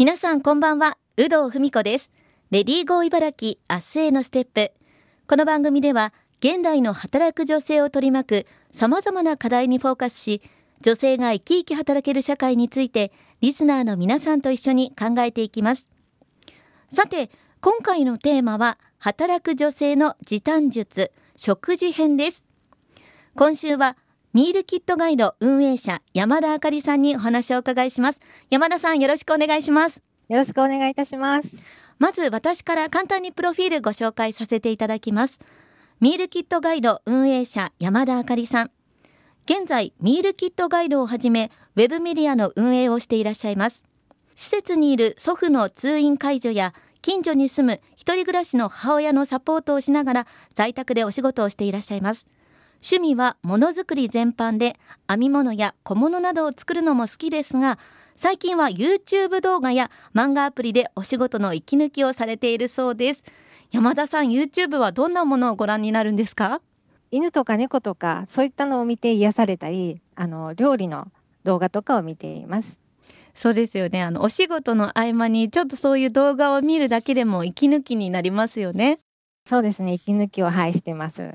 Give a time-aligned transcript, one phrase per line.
[0.00, 0.96] 皆さんこんばんは。
[1.18, 2.10] 有働文子です。
[2.50, 4.72] レディーゴー茨城明日へのステップ。
[5.26, 10.40] この番組では現代の働く女性を取り巻く様々な課題にフォーカスし
[10.80, 15.90] 女性が生き生き働ける社会についてリスナーの皆さんと一緒に考えていきます。
[16.90, 17.30] さて
[17.60, 22.46] 今回のテーマは働く女性の時短術食事編です。
[23.36, 23.98] 今週は
[24.32, 28.20] ミールキットガイド運営者山田あかりさんにお話をお伺いします。
[28.48, 30.04] 山田さんよろしくお願いします。
[30.28, 31.48] よろしくお願いいたします。
[31.98, 35.40] まず私から簡単にプロフィールご紹介させていただきます。
[35.98, 38.70] ミールキットガイド運営者山田あかりさん。
[39.46, 43.82] 現在ミールキットガイドをはじめウェブメディアの運営をしていらっしゃいます。
[44.36, 52.28] 施設にいる祖父の通院介助や近所に住む一人暮らしの母親のサポートをしながら在宅でお仕事をしていらっしゃいます
[52.82, 54.76] 趣味はものづくり全般で
[55.08, 57.78] 編み物や小物などを作るのも好きですが
[58.14, 63.24] 最近は YouTube 動画や漫画アプリでお仕事の息抜きをされているそうです。
[63.70, 66.60] 山田さん YouTube はどんなものをご覧になるんですか？
[67.10, 71.08] 犬とか猫とかそういったのを見て癒されたりあの料理の
[71.44, 72.78] 動画とかを見ています。
[73.34, 74.02] そうですよね。
[74.02, 78.98] あのお仕事の合間にちょっとそういう動画を見るだけでも息抜きになりますよね。
[79.48, 79.94] そうですね。
[79.94, 81.32] 息抜きをはいしてます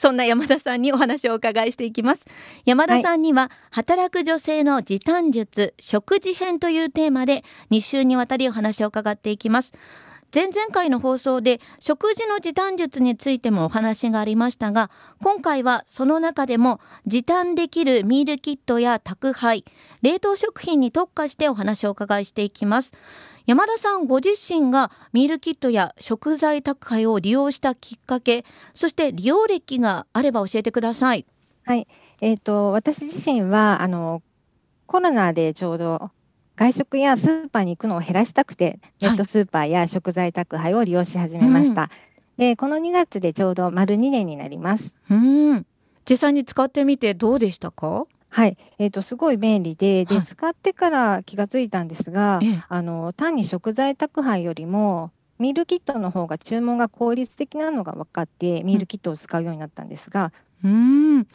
[0.00, 2.24] そんな山田さんにお話をお伺いしていきます。
[2.64, 9.74] 山田さんには、はい、働く女性の時短術食事編というテーマで2週にわたりお話を伺っていきます
[10.32, 19.64] 前々回の放送で食事の時短術についてもお話がありましたが今回はその中でも時短できるミールキットや宅配
[20.02, 22.92] 冷凍食品に特化してお話をお伺いしていきます。
[23.46, 28.44] 山田さんご自身がミールキットや食材宅配を利用したきっかけ
[28.74, 31.26] そして利用歴があれば教えてください。
[31.64, 31.88] はい、
[32.20, 34.22] えーと、私自身はあの
[34.86, 36.10] コロナでちょうど
[36.60, 41.84] 外食やスーパーに行くのを減らしたくて、ネットスーパーや食材宅配を利用し始めました。
[41.84, 41.88] うん、
[42.36, 44.92] でこの2月でちょうど丸2年になります。
[45.08, 45.66] うん。
[46.06, 48.04] 実際に使ってみてどうでしたか？
[48.28, 60.30] はい、えーと、すごい便利でで、使ってから気がついたんですが、あの単に食材宅配よりもミールキットの方が注文が効率的なのが分かってミールキットを使うようになったんですが、
[60.62, 61.26] うん、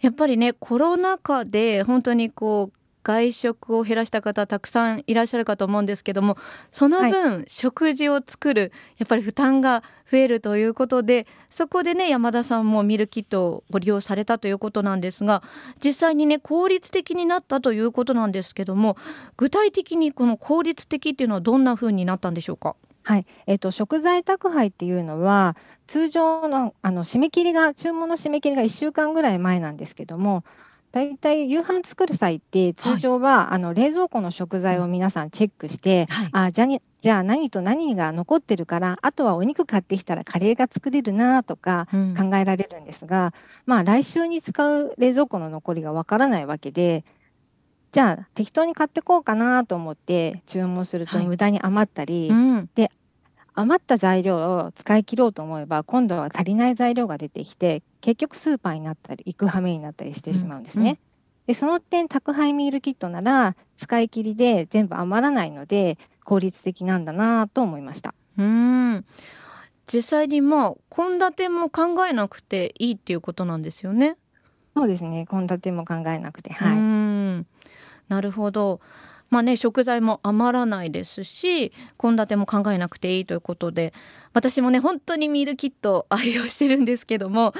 [0.00, 6.36] やっぱりねコロナ禍で本当にこう外食を減らした方たくさんいらっしゃるかと思うんですけども
[6.72, 15.42] その分、はい、食事を作るやっぱり負担が増えるということでそこでね山田さんもミルキットをご利用されたということなんですが
[15.84, 18.96] 実際にね効率的になったということなんですけども
[19.36, 22.74] 具体的にこの効率的っていうのはどんな風になったんでしょうか？
[23.02, 30.42] はい、えっ、ー、と食材宅配っていうのは通常のあの締め切りが注文の締め切りが1週間ぐらい前なんですけども
[30.94, 36.68] 大体夕飯作る際って通常は、はい、あの冷蔵庫の食材を皆さんチェックして、はい、あじゃ
[37.00, 43.32] じゃあ何と何が残ってるからあとはお肉買ってきたらカレーが作れるなとか考えられるんですが、うん、
[43.66, 47.04] まあ来週に使う冷蔵庫の残りがわからないわけで
[47.90, 52.92] じゃあ適当に買ってこうかなと思って注文すると無駄に余ったり、はいうん、で
[53.54, 60.82] 余った材料を使い切ろうと思えば今度は足りない材料が出てきて結局スーパーになったり行く羽目になったりしてしまうんですね。
[60.82, 60.98] うんうん、
[61.46, 68.14] でその点宅配ミールキットなら使い切りで全部余らないので効率的なんだなと思いました。
[68.36, 69.04] うん
[69.86, 74.16] 実際にまあ献立も考えなくていいっていうことなんですよね。
[74.76, 77.44] そうですね献立も考えなくてはい
[78.08, 78.80] なるほど
[79.34, 83.92] まあね、食材も余らないですし献立も考えなくていいということで
[84.32, 87.52] 私もね本当にミールキット愛用してるんですけども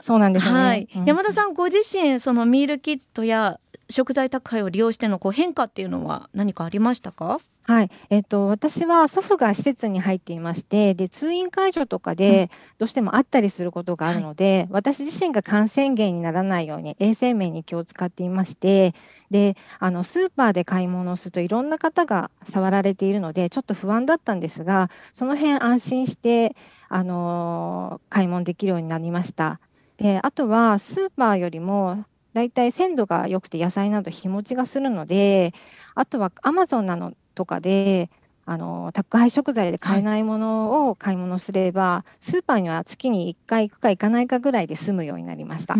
[0.00, 7.40] そうなんですね、はい、うん、山田さんご自身そのミールキットや食材宅配を利用してのこう変化っていうのは何かありましたか？
[7.68, 18.94] はい、えっと、私は祖父が施設に入っていましてで通院介助とかでどうしてもあったりすることがあるので、うん、私自身が感染源にならないように衛生面に気を使っていまして
[19.32, 26.54] であのスーパーで買い物をするといろんな方が触られているのでちょっと不安だったんですがその辺安心して
[26.88, 29.58] あの買い物できるようになりました。
[29.96, 35.52] であとはスーパーよりもだいたい鮮度が良くて野菜など日持ちがするので
[35.96, 38.10] あとはアマゾンなのとかで
[38.46, 45.76] あの宅配食材で買えないものを買い物すれば、はい、スーパーには月に1回行くか行かないかぐらいで済むようになりました。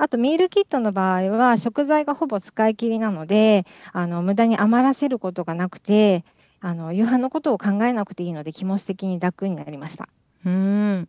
[0.00, 6.24] あとミールキットの場合は食材がほぼ使い切りなのであの無駄に余らせることがなくて
[6.60, 10.08] あの夕飯のことを考えなくていいので気持ち的に楽になりました。
[10.44, 11.08] うん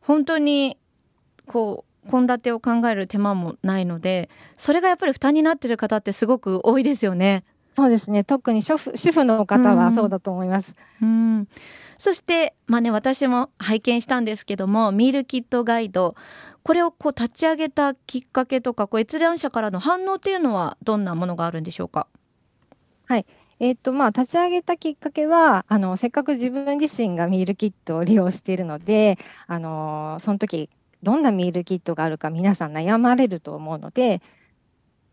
[0.00, 0.76] 本当に
[1.46, 7.44] こう献立を考える手間もないのでそれがやっぱり負担になってる方ってすごく多いですよね。
[7.76, 8.24] そうですね。
[8.24, 10.74] 特に主婦主婦の方はそうだと思います。
[11.00, 11.48] うん、うん
[11.98, 16.14] そしてまあね私も拝見したんですけどもミールキットガイド。
[16.62, 22.06] これをこう立ち上げたきっかけとかこう閲覧者からの反応っていうのはどんなものがあるんでしょうか？
[23.06, 23.26] はい。
[23.62, 30.70] えーとまあ、立ち上げたきっかけはあのせっかく自分自身がミールキットを利用しているのであのその時
[31.02, 34.22] どんなミールキットがあるか皆さん悩まれると思うので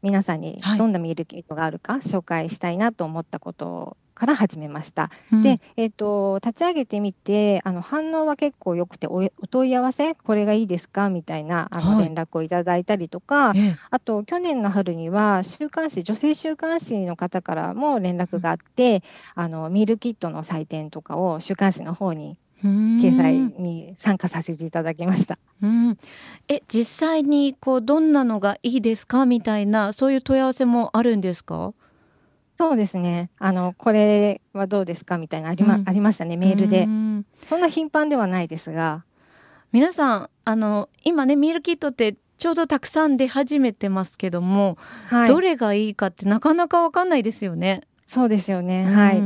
[0.07, 5.12] 皆さんにどんなミールキットがあるか紹介したいなと思ったことから始めました。
[5.33, 11.09] うん、で、えーと、立ち上げてみてあの反応は結構良くてお問い合わせこれがいいですか？
[11.09, 19.04] みたいなあの連絡をいただいたりとか、はい、あと去年の春には週刊誌女性週刊誌の方からも連絡があって、
[19.36, 25.38] うん、あのミールキットの採点とかを週刊誌の方に掲載に参加させていただきました。
[25.62, 25.98] うん、
[26.48, 31.74] え実際にこうどんなのがいいですかみたいなそういう問い合わせもあるんですか？
[32.59, 33.30] そうですね。
[33.38, 36.88] あの、これはどうですかみたいなありま、うん、ありましたね、メールで。
[37.45, 39.04] そんな頻繁ではないですが。
[39.71, 47.81] 皆さん、あの、今ね、ミールキットってちょうどたくさん出始めてますけども、はい、どれがいいかってなかなかわかんないですよね。
[48.07, 48.86] そうですよね。
[48.86, 49.21] はい。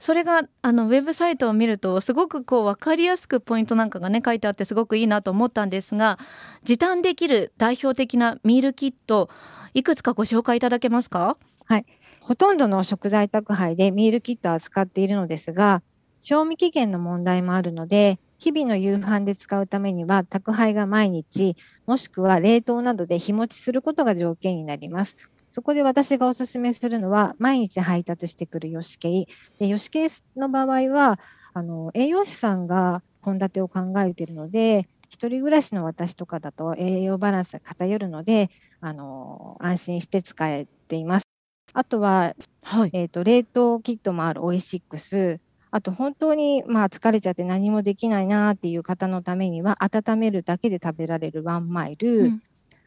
[0.00, 6.18] それがあのウェブサイトを見るとすごくこう分かりやすくポイントなんかがね書いてあってすごくいいなと思ったんですが
[6.64, 9.30] 時短できる代表的なミールキット
[9.74, 11.36] いくつかご紹介いただけますか？
[11.66, 11.84] はい
[12.22, 15.82] ほとんどの食材宅配でミールキットを扱っているのですが、
[16.20, 21.56] 賞味期限の問題もあるので、日々の夕飯で使うためには宅配が毎日、
[21.86, 25.16] もしくは冷凍などで日持ちすることが条件になります。
[25.50, 29.26] そこで私がおすすめするのは、毎日配達してくる吉系。
[29.58, 31.18] で吉系の場合は、
[31.52, 38.48] あの栄養士さんが献立を考えているので、一人暮らしの私とかだと栄養バランスが偏るので、
[38.80, 41.26] あの安心して使えています。
[41.72, 45.40] あとは、はい、えーと、冷凍キットもあるオイシックス、
[45.72, 52.42] あと本当にまあ疲れちゃって何もできないなっていう方のためには温めるだけで食べられるワンマイル、うん、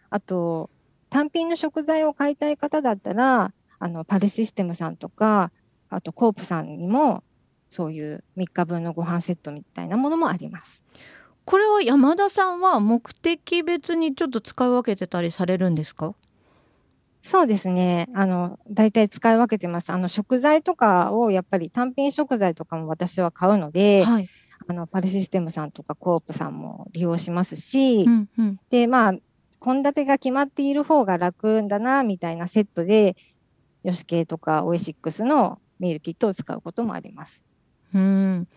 [0.10, 0.70] あと
[1.14, 5.52] 単品の食材を買いたい方だったらあのパルシステムさんとか
[5.90, 7.24] あとコープさんにも
[7.70, 10.84] そういう3日分のご飯セットみたいなものもあります。
[11.46, 16.16] これは山田さんは目的別にちょっと使い分けてたりされるんですか？
[17.22, 18.10] そうですね。
[18.16, 19.92] あの、大体使い分けてます。
[19.92, 24.30] あの、食材とかをやっぱり単品食材とかも私は買うので、はい、
[24.68, 29.14] あの、パルシステムさんとかコープさんも利用しますし、うんうん、で、まあ、
[29.64, 33.16] 献立が決まっている方が楽だな、みたいなセットで、
[33.84, 37.42] ヨシ系とかオイシックスのミールキットを使うこともあります。
[37.94, 38.48] うん。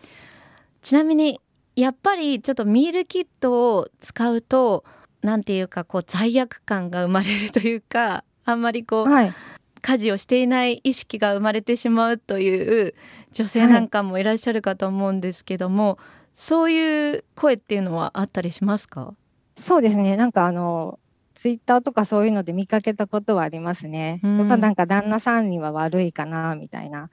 [0.81, 1.39] ちなみに、
[1.75, 4.83] やっぱりちょっとミールキットを使うと、
[5.23, 9.33] なんていうかこう罪悪感が生まれるというかあんまりこう、はい、
[9.81, 12.93] 家事をしていない意識が生まれてしまうという
[13.31, 15.97] 女性なんかもいらっしゃるかと思うんですけども、はい、
[16.35, 19.15] そういう声っていうのはあったりしますか？
[19.57, 20.99] そうですねなんかあの
[21.33, 24.21] ツイッターとかそういうので見かけたことはありますね。
[24.23, 27.09] やっぱなんか旦那さんには悪いかなみたいな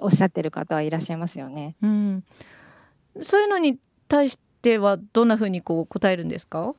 [0.00, 1.76] おっしゃってる方はいらっしゃいますよね。
[1.82, 2.24] うん、
[3.20, 3.78] そういうのに
[4.08, 6.74] 対してはどんなふうにこう答えるんですか？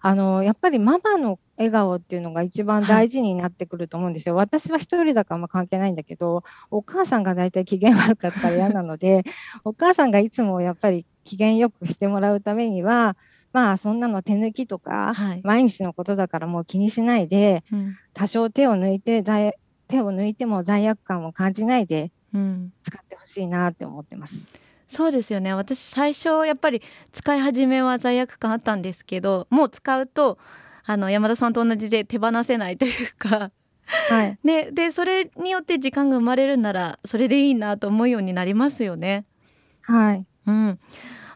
[0.00, 4.36] あのやっぱりママの笑顔っていうのが一番大事になってくると思うんですよ。
[4.36, 9.24] はい、私は一人だからあんま関係ないんだけど、お母さんが大体機嫌悪かったら嫌なので、
[9.64, 13.16] お母さんがいつもやっぱり機嫌よくしてもらうためには、
[13.52, 24.34] まあそんなの手抜きとか、はい、毎日のことだからもう気にしないで、うん、多少手を抜いて手を抜いても罪悪感を感じないで使ってほしいなって思ってます。
[24.34, 24.46] うん
[24.88, 25.52] そうですよね。
[25.52, 30.38] 私最初やっぱり使い始めは罪悪感あったんですけどもう使うと
[30.86, 33.50] あの山田さんと同じで手放せないというか。
[34.10, 39.24] はい、 ね、でそれによって時間が生まれるならそれでいいなと思うようになりますよね。
[39.82, 40.78] はい、うん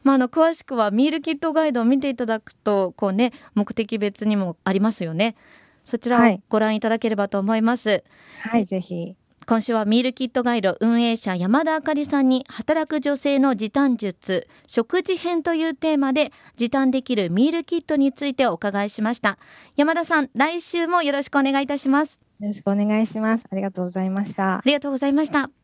[0.03, 5.37] まあ、あの詳しくはミールキットガイドを見ていただくとこう、ね、目的別にもありますよね。
[5.85, 7.91] そちらをご覧いただければと思います。
[7.91, 8.03] はい、
[8.51, 9.17] はい、ぜひ。
[9.45, 19.39] 今週はミールキットガイド運営者山田あかりさんに働く女性の時短術食事編というテーマで時短できるミールキットについてお伺いしました。
[19.77, 22.21] 山田さん来週もよろしくお願いいたします。
[22.41, 23.45] よろしくお願いします。
[23.51, 24.59] ありがとうございました。
[24.59, 25.53] ありがとうございました